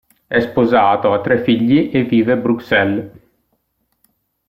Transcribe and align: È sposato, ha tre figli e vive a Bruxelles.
È 0.25 0.39
sposato, 0.39 1.13
ha 1.13 1.21
tre 1.21 1.43
figli 1.43 1.91
e 1.93 2.03
vive 2.05 2.31
a 2.31 2.35
Bruxelles. 2.35 3.11